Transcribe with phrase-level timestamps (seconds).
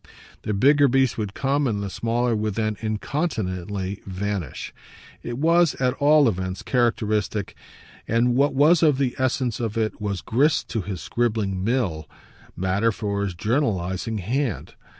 [0.41, 4.73] The bigger beast would come and the smaller would then incontinently vanish.
[5.21, 7.53] It was at all events characteristic,
[8.07, 12.09] and what was of the essence of it was grist to his scribbling mill,
[12.55, 14.73] matter for his journalising hand.